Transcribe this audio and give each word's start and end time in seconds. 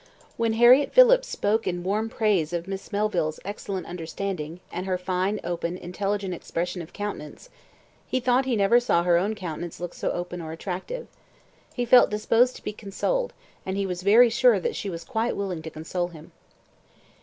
When 0.35 0.53
Harriett 0.53 0.91
Phillips 0.91 1.27
spoke 1.27 1.67
in 1.67 1.83
warm 1.83 2.09
praise 2.09 2.53
of 2.53 2.67
Miss 2.67 2.91
Melville's 2.91 3.39
excellent 3.45 3.85
understanding, 3.85 4.59
and 4.71 4.87
her 4.87 4.97
fine, 4.97 5.39
open, 5.43 5.77
intelligent, 5.77 6.33
expression 6.33 6.81
of 6.81 6.91
countenance, 6.91 7.51
he 8.07 8.19
thought 8.19 8.45
he 8.45 8.55
never 8.55 8.79
saw 8.79 9.03
her 9.03 9.19
own 9.19 9.35
countenance 9.35 9.79
look 9.79 9.93
so 9.93 10.09
open 10.09 10.41
or 10.41 10.49
so 10.49 10.53
attractive. 10.53 11.07
He 11.75 11.85
felt 11.85 12.09
disposed 12.09 12.55
to 12.55 12.63
be 12.63 12.73
consoled, 12.73 13.31
and 13.63 13.77
he 13.77 13.85
was 13.85 14.01
very 14.01 14.31
sure 14.31 14.59
that 14.59 14.75
she 14.75 14.89
was 14.89 15.03
quite 15.03 15.35
willing 15.35 15.61
to 15.61 15.69
console 15.69 16.07
him. 16.07 16.31